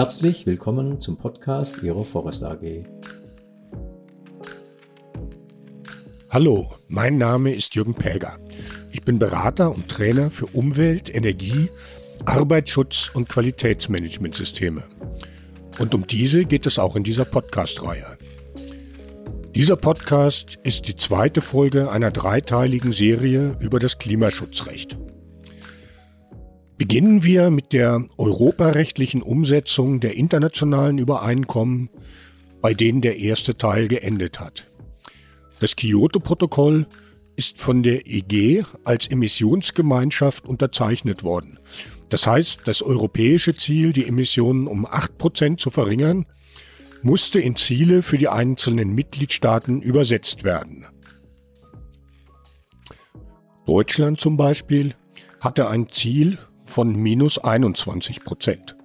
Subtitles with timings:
[0.00, 2.86] Herzlich willkommen zum Podcast Ihrer Forest AG.
[6.30, 8.38] Hallo, mein Name ist Jürgen Päger.
[8.92, 11.68] Ich bin Berater und Trainer für Umwelt, Energie,
[12.24, 14.84] Arbeitsschutz und Qualitätsmanagementsysteme.
[15.78, 18.16] Und um diese geht es auch in dieser Podcast-Reihe.
[19.54, 24.96] Dieser Podcast ist die zweite Folge einer dreiteiligen Serie über das Klimaschutzrecht.
[26.80, 31.90] Beginnen wir mit der europarechtlichen Umsetzung der internationalen Übereinkommen,
[32.62, 34.64] bei denen der erste Teil geendet hat.
[35.60, 36.86] Das Kyoto-Protokoll
[37.36, 41.58] ist von der EG als Emissionsgemeinschaft unterzeichnet worden.
[42.08, 46.24] Das heißt, das europäische Ziel, die Emissionen um 8% zu verringern,
[47.02, 50.86] musste in Ziele für die einzelnen Mitgliedstaaten übersetzt werden.
[53.66, 54.94] Deutschland zum Beispiel
[55.40, 56.38] hatte ein Ziel
[56.70, 58.76] von minus 21 Prozent.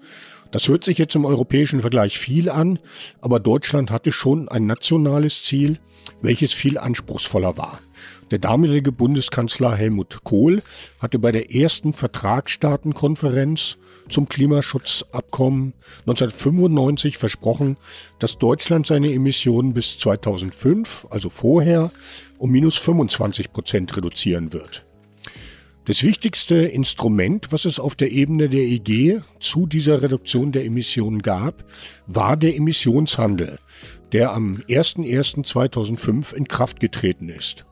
[0.52, 2.80] Das hört sich jetzt im europäischen Vergleich viel an,
[3.22, 5.80] aber Deutschland hatte schon ein nationales Ziel,
[6.22, 7.80] welches viel anspruchsvoller war.
[8.31, 10.64] Der damalige Bundeskanzler Helmut Kohl
[11.00, 13.77] hatte bei der ersten Vertragsstaatenkonferenz
[14.09, 17.77] zum Klimaschutzabkommen 1995 versprochen,
[18.20, 21.92] dass Deutschland seine Emissionen bis 2005, also vorher,
[22.38, 24.84] um minus 25 Prozent reduzieren wird.
[25.86, 31.22] Das wichtigste Instrument, was es auf der Ebene der EG zu dieser Reduktion der Emissionen
[31.22, 31.64] gab,
[32.08, 33.59] war der Emissionshandel,
[34.11, 37.66] der am 01.01.2005 in Kraft getreten ist.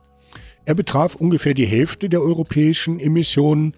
[0.64, 3.74] Er betraf ungefähr die Hälfte der europäischen Emissionen,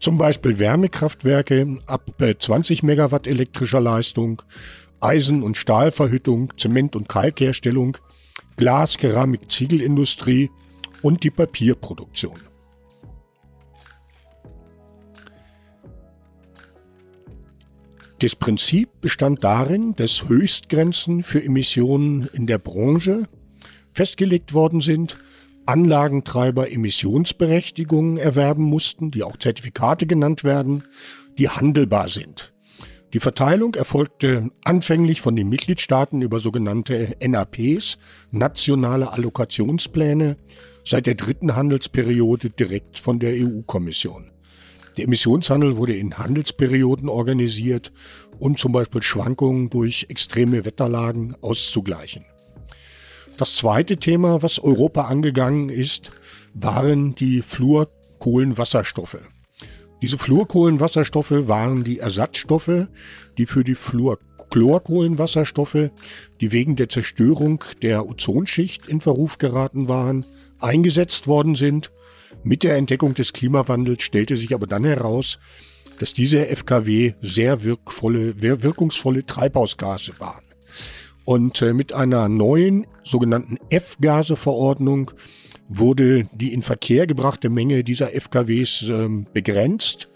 [0.00, 4.42] zum Beispiel Wärmekraftwerke ab 20 Megawatt elektrischer Leistung,
[5.00, 7.96] Eisen- und Stahlverhüttung, Zement- und Kalkherstellung,
[8.58, 10.50] Glas-, Keramik-, Ziegelindustrie
[11.00, 12.47] und die Papierproduktion.
[18.20, 23.28] Das Prinzip bestand darin, dass Höchstgrenzen für Emissionen in der Branche
[23.92, 25.18] festgelegt worden sind,
[25.66, 30.84] Anlagentreiber Emissionsberechtigungen erwerben mussten, die auch Zertifikate genannt werden,
[31.36, 32.52] die handelbar sind.
[33.12, 37.98] Die Verteilung erfolgte anfänglich von den Mitgliedstaaten über sogenannte NAPs,
[38.32, 40.36] nationale Allokationspläne,
[40.84, 44.30] seit der dritten Handelsperiode direkt von der EU-Kommission.
[44.98, 47.92] Der Emissionshandel wurde in Handelsperioden organisiert,
[48.40, 52.24] um zum Beispiel Schwankungen durch extreme Wetterlagen auszugleichen.
[53.36, 56.10] Das zweite Thema, was Europa angegangen ist,
[56.52, 59.18] waren die Fluorkohlenwasserstoffe.
[60.02, 62.88] Diese Fluorkohlenwasserstoffe waren die Ersatzstoffe,
[63.38, 65.92] die für die Fluorchlorkohlenwasserstoffe,
[66.40, 70.26] die wegen der Zerstörung der Ozonschicht in Verruf geraten waren,
[70.58, 71.92] eingesetzt worden sind
[72.42, 75.38] mit der Entdeckung des Klimawandels stellte sich aber dann heraus,
[75.98, 80.44] dass diese FKW sehr wirkvolle, wirkungsvolle Treibhausgase waren.
[81.24, 85.10] Und äh, mit einer neuen sogenannten F-Gase-Verordnung
[85.68, 90.08] wurde die in Verkehr gebrachte Menge dieser FKWs äh, begrenzt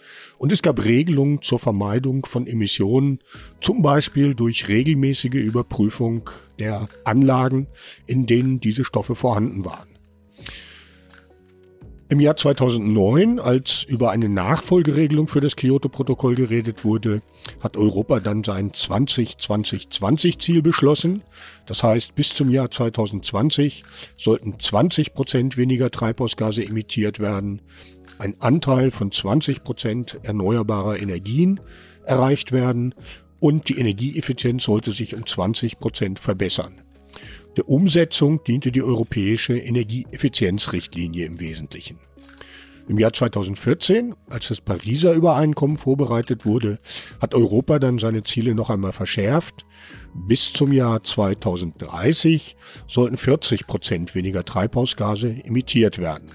[0.42, 3.20] und es gab Regelungen zur Vermeidung von Emissionen,
[3.60, 7.68] zum Beispiel durch regelmäßige Überprüfung der Anlagen,
[8.06, 9.91] in denen diese Stoffe vorhanden waren.
[12.12, 17.22] Im Jahr 2009, als über eine Nachfolgeregelung für das Kyoto-Protokoll geredet wurde,
[17.60, 21.22] hat Europa dann sein 20-20-20-Ziel beschlossen.
[21.64, 23.84] Das heißt, bis zum Jahr 2020
[24.18, 27.62] sollten 20 Prozent weniger Treibhausgase emittiert werden,
[28.18, 31.60] ein Anteil von 20 Prozent erneuerbarer Energien
[32.04, 32.94] erreicht werden
[33.40, 36.82] und die Energieeffizienz sollte sich um 20 Prozent verbessern.
[37.56, 41.98] Der Umsetzung diente die europäische Energieeffizienzrichtlinie im Wesentlichen.
[42.88, 46.78] Im Jahr 2014, als das Pariser Übereinkommen vorbereitet wurde,
[47.20, 49.66] hat Europa dann seine Ziele noch einmal verschärft.
[50.14, 56.30] Bis zum Jahr 2030 sollten 40 Prozent weniger Treibhausgase emittiert werden.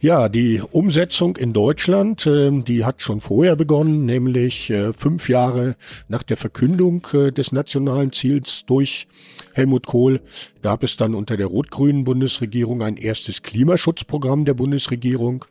[0.00, 5.74] Ja, die Umsetzung in Deutschland, äh, die hat schon vorher begonnen, nämlich äh, fünf Jahre
[6.06, 9.08] nach der Verkündung äh, des nationalen Ziels durch
[9.54, 10.20] Helmut Kohl
[10.62, 15.46] gab es dann unter der rot-grünen Bundesregierung ein erstes Klimaschutzprogramm der Bundesregierung.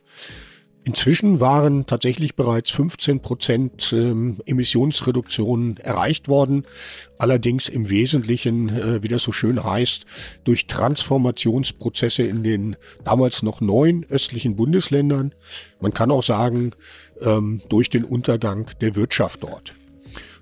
[0.84, 6.62] Inzwischen waren tatsächlich bereits 15 Prozent ähm, Emissionsreduktionen erreicht worden.
[7.18, 10.06] Allerdings im Wesentlichen, äh, wie das so schön heißt,
[10.44, 15.34] durch Transformationsprozesse in den damals noch neun östlichen Bundesländern.
[15.80, 16.70] Man kann auch sagen,
[17.20, 19.74] ähm, durch den Untergang der Wirtschaft dort.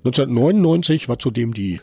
[0.04, 1.80] 1999 war zudem die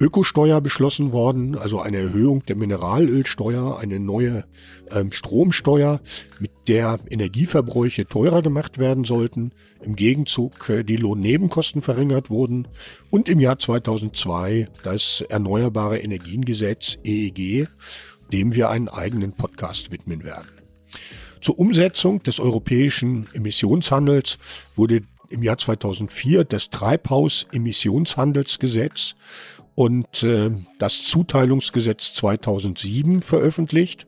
[0.00, 4.44] Ökosteuer beschlossen worden, also eine Erhöhung der Mineralölsteuer, eine neue
[4.90, 6.00] ähm, Stromsteuer,
[6.40, 9.52] mit der Energieverbräuche teurer gemacht werden sollten,
[9.82, 12.68] im Gegenzug äh, die Lohnnebenkosten verringert wurden
[13.10, 17.68] und im Jahr 2002 das Erneuerbare Energiengesetz EEG,
[18.32, 20.48] dem wir einen eigenen Podcast widmen werden.
[21.40, 24.38] Zur Umsetzung des europäischen Emissionshandels
[24.76, 29.14] wurde im Jahr 2004 das Treibhausemissionshandelsgesetz
[29.74, 34.06] und äh, das Zuteilungsgesetz 2007 veröffentlicht.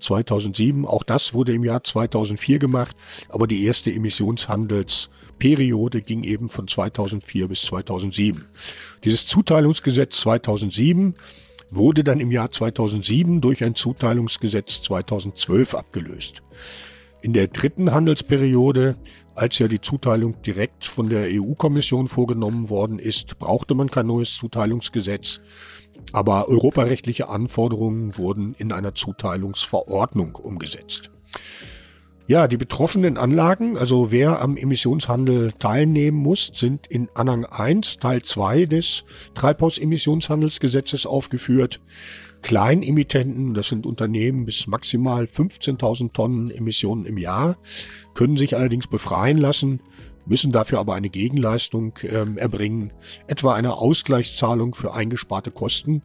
[0.00, 2.96] 2007, auch das wurde im Jahr 2004 gemacht,
[3.28, 8.44] aber die erste Emissionshandelsperiode ging eben von 2004 bis 2007.
[9.02, 11.14] Dieses Zuteilungsgesetz 2007
[11.70, 16.42] wurde dann im Jahr 2007 durch ein Zuteilungsgesetz 2012 abgelöst.
[17.20, 18.96] In der dritten Handelsperiode,
[19.34, 24.34] als ja die Zuteilung direkt von der EU-Kommission vorgenommen worden ist, brauchte man kein neues
[24.34, 25.40] Zuteilungsgesetz.
[26.12, 31.10] Aber europarechtliche Anforderungen wurden in einer Zuteilungsverordnung umgesetzt.
[32.28, 38.22] Ja, die betroffenen Anlagen, also wer am Emissionshandel teilnehmen muss, sind in Anhang 1 Teil
[38.22, 41.80] 2 des Treibhausemissionshandelsgesetzes aufgeführt.
[42.42, 47.56] Kleinemittenten, das sind Unternehmen bis maximal 15.000 Tonnen Emissionen im Jahr,
[48.12, 49.80] können sich allerdings befreien lassen,
[50.26, 52.92] müssen dafür aber eine Gegenleistung ähm, erbringen,
[53.26, 56.02] etwa eine Ausgleichszahlung für eingesparte Kosten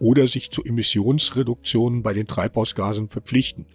[0.00, 3.66] oder sich zu Emissionsreduktionen bei den Treibhausgasen verpflichten.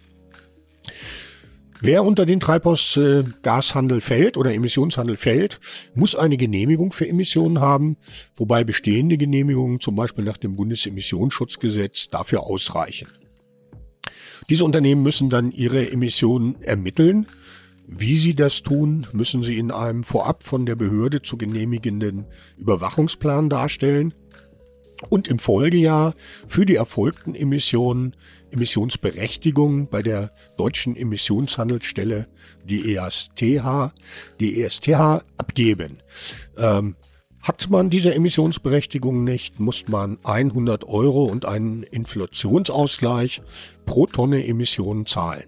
[1.84, 5.58] Wer unter den Treibhausgashandel fällt oder Emissionshandel fällt,
[5.96, 7.96] muss eine Genehmigung für Emissionen haben,
[8.36, 13.08] wobei bestehende Genehmigungen zum Beispiel nach dem Bundesemissionsschutzgesetz dafür ausreichen.
[14.48, 17.26] Diese Unternehmen müssen dann ihre Emissionen ermitteln.
[17.88, 22.26] Wie sie das tun, müssen sie in einem vorab von der Behörde zu genehmigenden
[22.58, 24.14] Überwachungsplan darstellen
[25.08, 26.14] und im Folgejahr
[26.46, 28.14] für die erfolgten Emissionen
[28.52, 32.28] Emissionsberechtigung bei der deutschen Emissionshandelsstelle,
[32.64, 33.92] die ESTH,
[34.40, 35.98] die ESTH abgeben.
[36.56, 36.96] Ähm,
[37.40, 43.42] hat man diese Emissionsberechtigung nicht, muss man 100 Euro und einen Inflationsausgleich
[43.84, 45.46] pro Tonne Emissionen zahlen.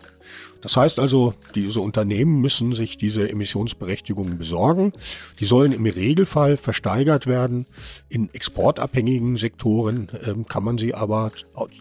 [0.65, 4.95] Das heißt also, diese Unternehmen müssen sich diese Emissionsberechtigungen besorgen.
[5.39, 7.67] Die sollen im Regelfall versteigert werden.
[8.09, 11.33] In exportabhängigen Sektoren ähm, kann man sie aber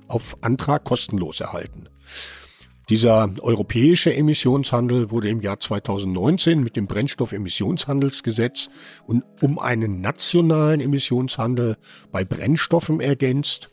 [0.10, 1.88] auf Antrag kostenlos erhalten.
[2.90, 8.70] Dieser europäische Emissionshandel wurde im Jahr 2019 mit dem Brennstoffemissionshandelsgesetz
[9.08, 11.78] und um einen nationalen Emissionshandel
[12.12, 13.70] bei Brennstoffen ergänzt.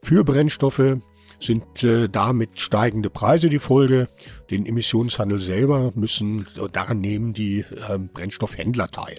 [0.00, 0.98] Für Brennstoffe
[1.44, 4.08] sind äh, damit steigende Preise die Folge.
[4.50, 9.18] Den Emissionshandel selber müssen, daran nehmen die äh, Brennstoffhändler teil.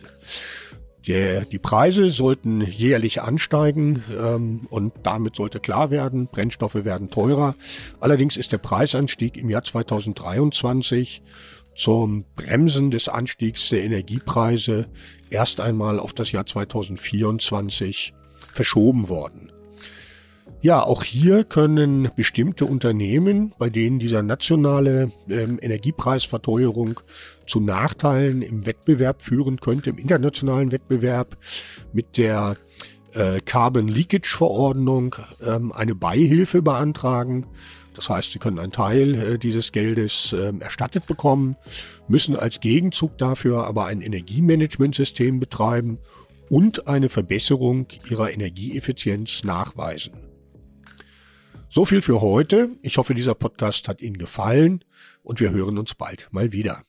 [1.07, 7.56] Der, die Preise sollten jährlich ansteigen ähm, und damit sollte klar werden, Brennstoffe werden teurer.
[8.00, 11.22] Allerdings ist der Preisanstieg im Jahr 2023
[11.75, 14.88] zum Bremsen des Anstiegs der Energiepreise
[15.30, 18.13] erst einmal auf das Jahr 2024
[18.54, 19.51] verschoben worden.
[20.65, 27.01] Ja, auch hier können bestimmte Unternehmen, bei denen dieser nationale ähm, Energiepreisverteuerung
[27.45, 31.38] zu Nachteilen im Wettbewerb führen könnte, im internationalen Wettbewerb
[31.94, 32.57] mit der
[33.13, 35.15] äh, Carbon Leakage Verordnung
[35.45, 37.45] ähm, eine Beihilfe beantragen.
[37.94, 41.57] Das heißt, sie können einen Teil äh, dieses Geldes äh, erstattet bekommen,
[42.07, 46.00] müssen als Gegenzug dafür aber ein Energiemanagementsystem betreiben
[46.50, 50.35] und eine Verbesserung ihrer Energieeffizienz nachweisen.
[51.69, 52.69] So viel für heute.
[52.81, 54.84] Ich hoffe, dieser Podcast hat Ihnen gefallen
[55.24, 56.84] und wir hören uns bald mal wieder.